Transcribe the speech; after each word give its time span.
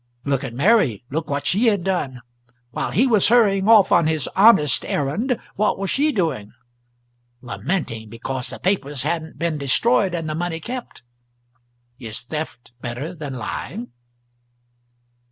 Look 0.25 0.43
at 0.43 0.55
Mary 0.55 1.03
look 1.11 1.29
what 1.29 1.45
she 1.45 1.67
had 1.67 1.83
done. 1.83 2.21
While 2.71 2.89
he 2.89 3.05
was 3.05 3.27
hurrying 3.27 3.69
off 3.69 3.91
on 3.91 4.07
his 4.07 4.27
honest 4.35 4.83
errand, 4.83 5.37
what 5.57 5.77
was 5.77 5.91
she 5.91 6.11
doing? 6.11 6.53
Lamenting 7.43 8.09
because 8.09 8.49
the 8.49 8.57
papers 8.57 9.03
hadn't 9.03 9.37
been 9.37 9.59
destroyed 9.59 10.15
and 10.15 10.27
the 10.27 10.33
money 10.33 10.59
kept. 10.59 11.03
Is 11.99 12.21
theft 12.23 12.71
better 12.81 13.13
than 13.13 13.35
lying? 13.35 13.89